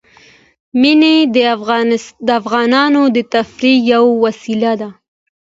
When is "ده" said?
4.81-4.89